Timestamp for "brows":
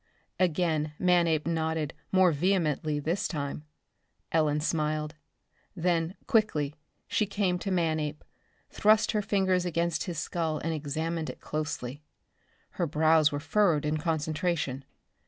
12.87-13.31